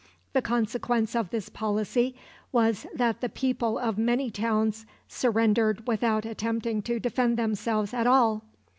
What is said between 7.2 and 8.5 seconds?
themselves at all.